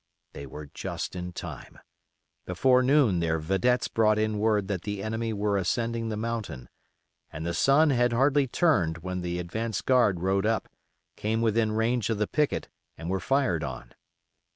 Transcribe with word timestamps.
They 0.33 0.47
were 0.47 0.65
just 0.73 1.15
in 1.15 1.31
time. 1.31 1.77
Before 2.47 2.81
noon 2.81 3.19
their 3.19 3.37
vedettes 3.37 3.87
brought 3.87 4.17
in 4.17 4.39
word 4.39 4.67
that 4.67 4.81
the 4.81 5.03
enemy 5.03 5.31
were 5.31 5.57
ascending 5.57 6.09
the 6.09 6.17
mountain, 6.17 6.69
and 7.31 7.45
the 7.45 7.53
sun 7.53 7.91
had 7.91 8.11
hardly 8.11 8.47
turned 8.47 9.03
when 9.03 9.21
the 9.21 9.37
advance 9.37 9.79
guard 9.81 10.21
rode 10.21 10.47
up, 10.47 10.67
came 11.15 11.43
within 11.43 11.73
range 11.73 12.09
of 12.09 12.17
the 12.17 12.25
picket, 12.25 12.67
and 12.97 13.11
were 13.11 13.19
fired 13.19 13.63
on. 13.63 13.93